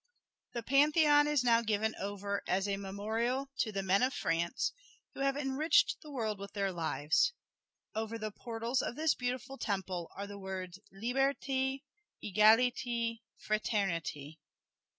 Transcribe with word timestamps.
The 0.53 0.63
Pantheon 0.63 1.27
is 1.27 1.43
now 1.43 1.61
given 1.61 1.93
over 1.99 2.41
as 2.47 2.67
a 2.67 2.75
memorial 2.75 3.51
to 3.59 3.71
the 3.71 3.83
men 3.83 4.01
of 4.01 4.15
France 4.15 4.73
who 5.13 5.19
have 5.19 5.37
enriched 5.37 6.01
the 6.01 6.09
world 6.09 6.39
with 6.39 6.53
their 6.53 6.71
lives. 6.71 7.33
Over 7.93 8.17
the 8.17 8.31
portals 8.31 8.81
of 8.81 8.95
this 8.95 9.13
beautiful 9.13 9.59
temple 9.59 10.09
are 10.15 10.25
the 10.25 10.39
words, 10.39 10.79
"Liberte, 10.91 11.83
Egalite, 12.19 13.19
Fraternite." 13.37 14.39